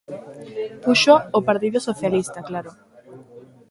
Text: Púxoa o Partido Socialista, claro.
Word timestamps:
Púxoa 0.83 1.19
o 1.37 1.39
Partido 1.49 1.79
Socialista, 1.87 2.39
claro. 2.49 2.71